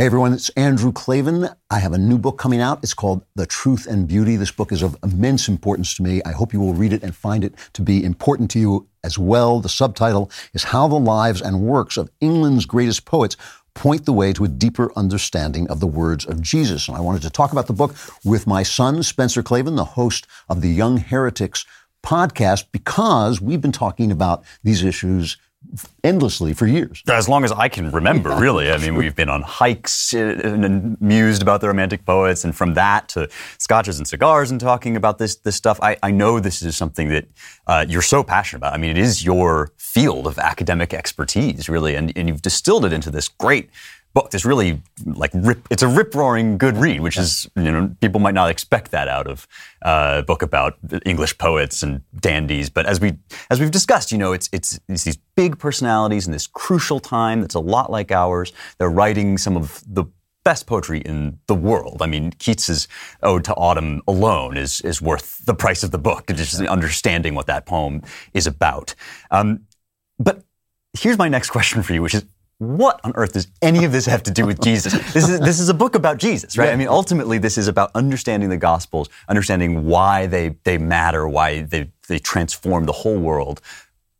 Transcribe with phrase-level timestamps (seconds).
[0.00, 1.50] Hey everyone, it's Andrew Klavan.
[1.70, 2.78] I have a new book coming out.
[2.82, 4.36] It's called The Truth and Beauty.
[4.36, 6.22] This book is of immense importance to me.
[6.24, 9.18] I hope you will read it and find it to be important to you as
[9.18, 9.60] well.
[9.60, 13.36] The subtitle is How the Lives and Works of England's Greatest Poets
[13.74, 16.88] point the way to a deeper understanding of the words of Jesus.
[16.88, 17.94] And I wanted to talk about the book
[18.24, 21.66] with my son, Spencer Klavan, the host of the Young Heretics
[22.02, 25.36] podcast, because we've been talking about these issues
[26.02, 27.02] endlessly for years.
[27.08, 28.70] As long as I can remember, really.
[28.70, 32.74] I mean, we've been on hikes uh, and mused about the Romantic poets, and from
[32.74, 33.28] that to
[33.58, 35.78] scotches and cigars and talking about this this stuff.
[35.82, 37.28] I, I know this is something that
[37.66, 38.74] uh, you're so passionate about.
[38.74, 42.92] I mean, it is your field of academic expertise, really, and, and you've distilled it
[42.92, 43.70] into this great
[44.12, 44.30] book.
[44.30, 48.20] This really like rip, it's a rip roaring good read, which is you know people
[48.20, 49.46] might not expect that out of
[49.82, 52.70] uh, a book about English poets and dandies.
[52.70, 53.18] But as we
[53.50, 57.40] as we've discussed, you know, it's, it's it's these big personalities in this crucial time
[57.40, 58.52] that's a lot like ours.
[58.78, 60.04] They're writing some of the
[60.44, 61.98] best poetry in the world.
[62.00, 62.88] I mean, Keats's
[63.22, 66.26] Ode to Autumn alone is is worth the price of the book.
[66.28, 68.02] Just understanding what that poem
[68.34, 68.94] is about.
[69.30, 69.66] Um,
[70.18, 70.42] but
[70.98, 72.24] here's my next question for you, which is
[72.60, 74.92] what on earth does any of this have to do with Jesus?
[75.14, 76.66] This is this is a book about Jesus, right?
[76.66, 76.72] Yeah.
[76.72, 81.62] I mean, ultimately, this is about understanding the Gospels, understanding why they they matter, why
[81.62, 83.62] they they transform the whole world.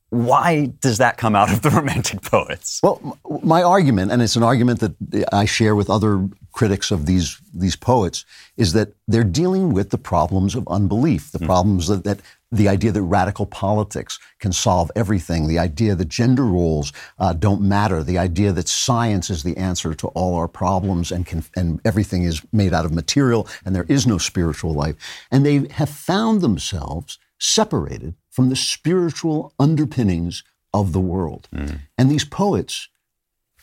[0.09, 2.81] Why does that come out of the Romantic poets?
[2.83, 7.39] Well, my argument, and it's an argument that I share with other critics of these
[7.53, 8.25] these poets,
[8.57, 11.47] is that they're dealing with the problems of unbelief, the mm.
[11.47, 12.21] problems that, that
[12.53, 17.61] the idea that radical politics can solve everything, the idea that gender roles uh, don't
[17.61, 21.81] matter, the idea that science is the answer to all our problems and, can, and
[21.85, 24.97] everything is made out of material and there is no spiritual life.
[25.31, 30.43] And they have found themselves separated from the spiritual underpinnings
[30.75, 31.49] of the world.
[31.55, 31.81] Mm.
[31.97, 32.89] And these poets,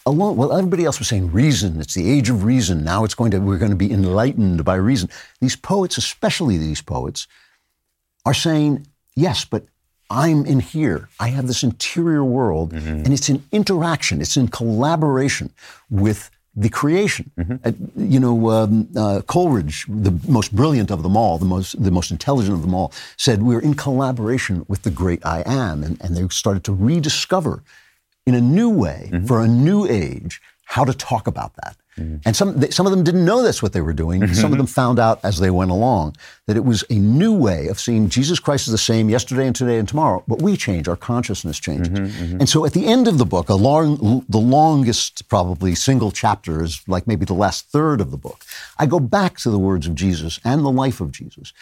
[0.06, 2.84] along, well, everybody else was saying reason, it's the age of reason.
[2.84, 5.10] Now it's going to, we're going to be enlightened by reason.
[5.42, 7.28] These poets, especially these poets,
[8.28, 9.64] are saying, yes, but
[10.10, 11.10] I'm in here.
[11.20, 13.04] I have this interior world, mm-hmm.
[13.04, 15.50] and it's in interaction, it's in collaboration
[15.90, 17.32] with the creation.
[17.38, 17.56] Mm-hmm.
[17.64, 17.72] Uh,
[18.14, 22.10] you know, um, uh, Coleridge, the most brilliant of them all, the most the most
[22.12, 26.16] intelligent of them all, said we're in collaboration with the great I am, and, and
[26.16, 27.64] they started to rediscover,
[28.26, 29.26] in a new way, mm-hmm.
[29.26, 31.78] for a new age, how to talk about that.
[31.98, 32.22] Mm.
[32.26, 34.22] And some, they, some of them didn't know that's what they were doing.
[34.22, 34.34] Mm-hmm.
[34.34, 36.16] Some of them found out as they went along
[36.46, 39.56] that it was a new way of seeing Jesus Christ is the same yesterday and
[39.56, 41.90] today and tomorrow, but we change, our consciousness changes.
[41.90, 42.40] Mm-hmm, mm-hmm.
[42.40, 46.64] And so at the end of the book, a long, the longest probably single chapter
[46.64, 48.46] is like maybe the last third of the book.
[48.78, 51.54] I go back to the words of Jesus and the life of Jesus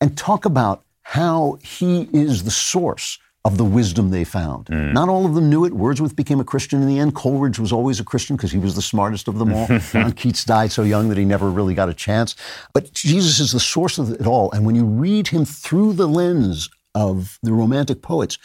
[0.00, 4.66] and talk about how he is the source of the wisdom they found.
[4.66, 4.92] Mm.
[4.92, 5.72] Not all of them knew it.
[5.72, 7.14] Wordsworth became a Christian in the end.
[7.14, 9.66] Coleridge was always a Christian because he was the smartest of them all.
[9.92, 12.36] John Keats died so young that he never really got a chance.
[12.74, 14.50] But Jesus is the source of it all.
[14.52, 18.36] And when you read him through the lens of the Romantic poets,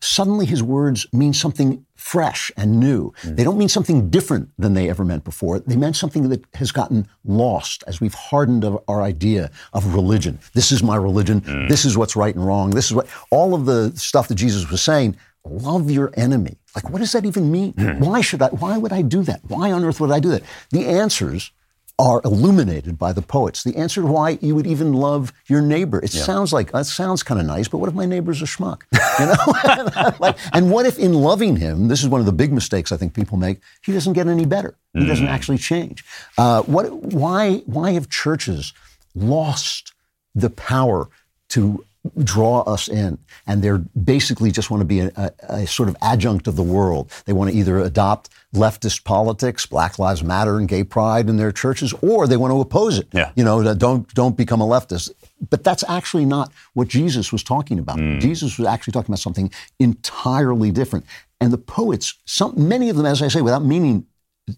[0.00, 3.12] suddenly his words mean something fresh and new.
[3.22, 3.36] Mm.
[3.36, 5.58] They don't mean something different than they ever meant before.
[5.58, 10.38] They meant something that has gotten lost as we've hardened our idea of religion.
[10.54, 11.40] This is my religion.
[11.40, 11.68] Mm.
[11.68, 12.70] This is what's right and wrong.
[12.70, 15.16] This is what all of the stuff that Jesus was saying.
[15.44, 16.58] Love your enemy.
[16.74, 17.72] Like, what does that even mean?
[17.74, 18.00] Mm.
[18.00, 18.48] Why should I?
[18.48, 19.40] Why would I do that?
[19.44, 20.42] Why on earth would I do that?
[20.70, 21.52] The answers
[21.98, 23.64] are illuminated by the poets.
[23.64, 25.98] The answer to why you would even love your neighbor.
[25.98, 26.22] It yeah.
[26.22, 28.82] sounds like that sounds kind of nice, but what if my neighbor's a schmuck?
[29.18, 32.52] You know, like, and what if in loving him, this is one of the big
[32.52, 33.60] mistakes I think people make.
[33.82, 34.76] He doesn't get any better.
[34.94, 35.08] He mm.
[35.08, 36.04] doesn't actually change.
[36.36, 36.92] Uh, what?
[36.92, 37.62] Why?
[37.66, 38.72] Why have churches
[39.16, 39.92] lost
[40.34, 41.08] the power
[41.50, 41.84] to
[42.22, 43.18] draw us in.
[43.46, 46.62] And they're basically just want to be a, a, a, sort of adjunct of the
[46.62, 47.10] world.
[47.26, 51.52] They want to either adopt leftist politics, Black Lives Matter and gay pride in their
[51.52, 53.08] churches, or they want to oppose it.
[53.12, 53.32] Yeah.
[53.34, 55.10] You know, don't, don't become a leftist.
[55.50, 57.98] But that's actually not what Jesus was talking about.
[57.98, 58.20] Mm.
[58.20, 61.04] Jesus was actually talking about something entirely different.
[61.40, 64.06] And the poets, some, many of them, as I say, without meaning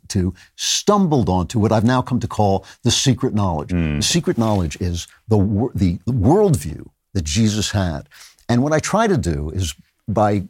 [0.08, 3.70] to stumbled onto what I've now come to call the secret knowledge.
[3.70, 3.96] Mm.
[3.96, 5.38] The secret knowledge is the
[5.74, 8.08] the worldview that Jesus had.
[8.48, 9.74] And what I try to do is
[10.08, 10.44] by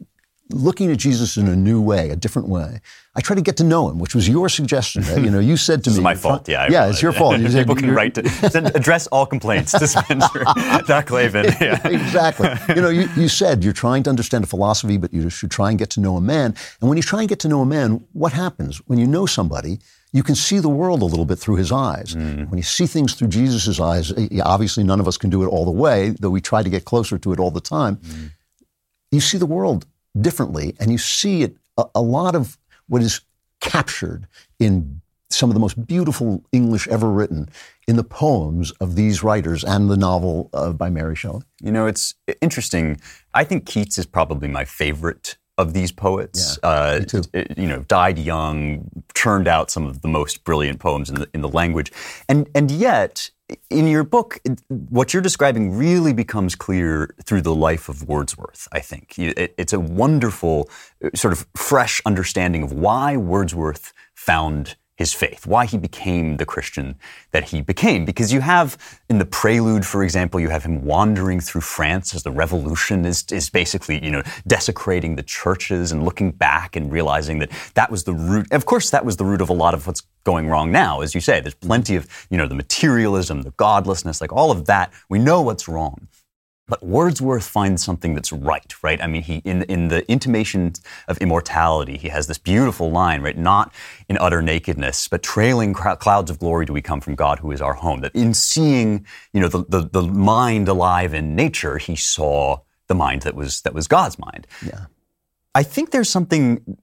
[0.51, 2.81] looking at Jesus in a new way, a different way.
[3.15, 5.03] I try to get to know him, which was your suggestion.
[5.21, 7.39] You know, you said to me, "It's my fault." Yeah, yeah, it's your fault.
[7.39, 10.43] You said, People can write to send, address all complaints to Spencer.
[10.87, 11.09] Doc.
[11.11, 11.87] Yeah.
[11.87, 12.49] exactly.
[12.73, 15.69] You know, you, you said you're trying to understand a philosophy, but you should try
[15.69, 16.55] and get to know a man.
[16.79, 19.25] And when you try and get to know a man, what happens when you know
[19.25, 19.79] somebody?
[20.13, 22.15] you can see the world a little bit through his eyes.
[22.15, 22.49] Mm.
[22.49, 25.47] When you see things through Jesus' eyes, eh, obviously none of us can do it
[25.47, 27.95] all the way, though we try to get closer to it all the time.
[27.97, 28.31] Mm.
[29.11, 29.85] You see the world
[30.19, 33.21] differently, and you see it a, a lot of what is
[33.59, 34.27] captured
[34.59, 37.47] in some of the most beautiful English ever written
[37.87, 41.43] in the poems of these writers and the novel uh, by Mary Shelley.
[41.61, 42.99] You know, it's interesting.
[43.33, 46.59] I think Keats is probably my favorite of these poets.
[46.63, 47.01] Yeah, uh.
[47.57, 51.41] You know, died young, churned out some of the most brilliant poems in the, in
[51.41, 51.91] the language,
[52.27, 53.31] and and yet
[53.69, 58.79] in your book, what you're describing really becomes clear through the life of Wordsworth, I
[58.79, 59.15] think.
[59.17, 60.69] It's a wonderful,
[61.03, 66.45] uh, sort of fresh understanding of why Wordsworth found his faith, why he became the
[66.45, 66.95] Christian
[67.31, 68.05] that he became.
[68.05, 68.77] Because you have,
[69.09, 73.25] in the prelude, for example, you have him wandering through France as the revolution is,
[73.31, 78.03] is basically, you know, desecrating the churches and looking back and realizing that that was
[78.03, 78.51] the root.
[78.51, 81.01] Of course, that was the root of a lot of what's going wrong now.
[81.01, 84.65] As you say, there's plenty of, you know, the materialism, the godlessness, like all of
[84.65, 84.91] that.
[85.09, 86.07] We know what's wrong.
[86.67, 89.01] But Wordsworth finds something that's right, right?
[89.03, 90.71] I mean, he in in the intimation
[91.09, 93.37] of immortality, he has this beautiful line, right?
[93.37, 93.73] Not
[94.07, 97.61] in utter nakedness, but trailing clouds of glory do we come from God, who is
[97.61, 97.99] our home.
[97.99, 102.95] That in seeing, you know, the, the, the mind alive in nature, he saw the
[102.95, 104.47] mind that was that was God's mind.
[104.65, 104.85] Yeah.
[105.53, 106.77] I think there's something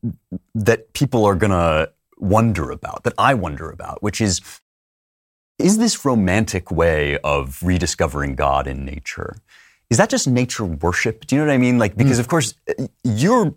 [0.54, 1.88] that people are gonna
[2.20, 4.40] wonder about, that I wonder about, which is
[5.58, 9.38] is this romantic way of rediscovering God in nature?
[9.90, 11.26] is that just nature worship?
[11.26, 11.78] Do you know what I mean?
[11.78, 12.20] Like, because mm.
[12.20, 12.54] of course,
[13.04, 13.54] you're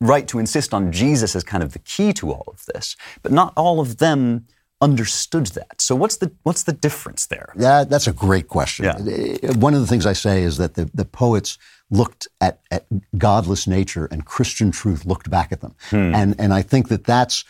[0.00, 3.32] right to insist on Jesus as kind of the key to all of this, but
[3.32, 4.46] not all of them
[4.80, 5.80] understood that.
[5.80, 7.52] So what's the what's the difference there?
[7.56, 8.84] Yeah, that's a great question.
[8.84, 9.52] Yeah.
[9.54, 11.58] One of the things I say is that the, the poets
[11.90, 12.86] looked at, at
[13.18, 15.74] godless nature and Christian truth looked back at them.
[15.90, 16.14] Hmm.
[16.14, 17.44] And and I think that that's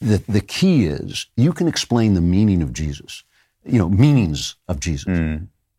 [0.00, 3.24] the, the key is you can explain the meaning of Jesus,
[3.64, 5.06] you know, meanings of Jesus.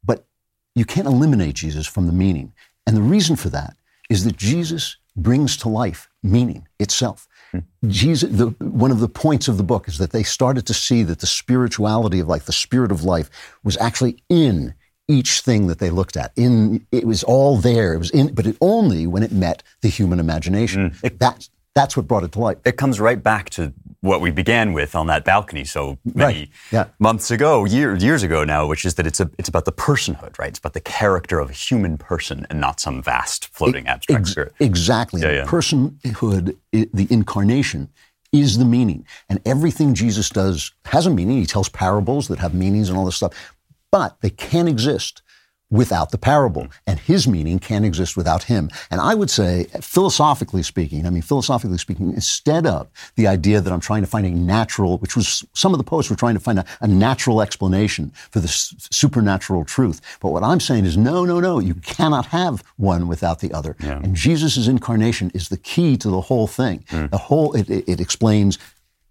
[0.04, 0.26] but
[0.74, 2.54] you can't eliminate Jesus from the meaning.
[2.88, 3.76] And the reason for that
[4.10, 7.28] is that Jesus brings to life meaning itself.
[7.52, 7.60] Hmm.
[7.88, 11.04] Jesus, the, one of the points of the book is that they started to see
[11.04, 13.30] that the spirituality of life, the spirit of life,
[13.64, 14.74] was actually in
[15.08, 16.32] each thing that they looked at.
[16.36, 17.94] In it was all there.
[17.94, 20.92] It was in, but it only when it met the human imagination.
[20.92, 21.04] Mm.
[21.04, 22.58] It, that, that's what brought it to life.
[22.66, 23.74] It comes right back to
[24.06, 26.50] what we began with on that balcony so many right.
[26.72, 26.86] yeah.
[27.00, 30.38] months ago, year, years ago now, which is that it's a, it's about the personhood,
[30.38, 30.50] right?
[30.50, 34.32] It's about the character of a human person and not some vast floating abstract ex-
[34.32, 34.54] spirit.
[34.60, 35.22] Exactly.
[35.22, 35.46] Yeah, yeah.
[35.46, 37.90] Personhood, the incarnation,
[38.32, 41.38] is the meaning, and everything Jesus does has a meaning.
[41.38, 43.54] He tells parables that have meanings and all this stuff,
[43.92, 45.22] but they can't exist
[45.72, 46.68] without the parable.
[46.86, 48.70] And his meaning can't exist without him.
[48.92, 53.74] And I would say, philosophically speaking, I mean, philosophically speaking, instead of the idea that
[53.74, 56.40] I'm trying to find a natural, which was some of the poets were trying to
[56.40, 60.02] find a, a natural explanation for this supernatural truth.
[60.20, 63.76] But what I'm saying is, no, no, no, you cannot have one without the other.
[63.80, 64.00] Yeah.
[64.04, 66.84] And Jesus' incarnation is the key to the whole thing.
[66.90, 67.10] Mm.
[67.10, 68.60] The whole, it, it, it explains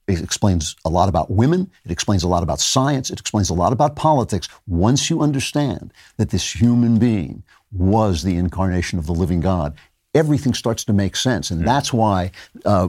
[0.07, 1.71] it explains a lot about women.
[1.85, 3.11] It explains a lot about science.
[3.11, 4.49] It explains a lot about politics.
[4.67, 7.43] Once you understand that this human being
[7.73, 9.75] was the incarnation of the living God,
[10.15, 11.51] everything starts to make sense.
[11.51, 12.31] And that's why
[12.65, 12.89] uh,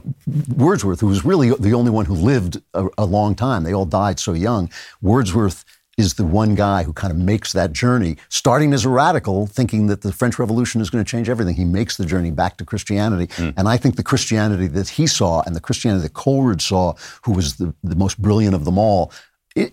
[0.56, 3.86] Wordsworth, who was really the only one who lived a, a long time, they all
[3.86, 4.70] died so young,
[5.02, 5.64] Wordsworth
[5.96, 9.86] is the one guy who kind of makes that journey, starting as a radical, thinking
[9.86, 11.54] that the French Revolution is going to change everything.
[11.54, 13.28] He makes the journey back to Christianity.
[13.34, 13.54] Mm.
[13.56, 17.32] And I think the Christianity that he saw and the Christianity that Coleridge saw, who
[17.32, 19.10] was the, the most brilliant of them all,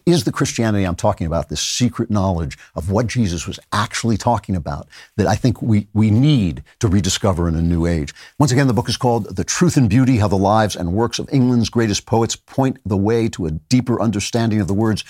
[0.05, 4.55] is the Christianity I'm talking about, this secret knowledge of what Jesus was actually talking
[4.55, 8.13] about that I think we, we need to rediscover in a new age.
[8.39, 11.19] Once again, the book is called The Truth and Beauty How the Lives and Works
[11.19, 15.03] of England's Greatest Poets Point the Way to a Deeper Understanding of the Words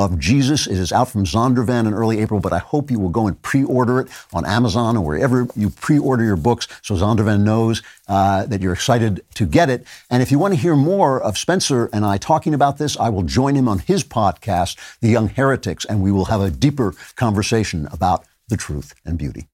[0.00, 0.66] of Jesus.
[0.66, 3.40] It is out from Zondervan in early April, but I hope you will go and
[3.42, 8.62] pre-order it on Amazon or wherever you pre-order your books so Zondervan knows uh, that
[8.62, 9.86] you're excited to get it.
[10.08, 13.10] And if you want to hear more of Spencer and I talking about this, I
[13.10, 16.94] will join him on his podcast, The Young Heretics, and we will have a deeper
[17.16, 19.49] conversation about the truth and beauty.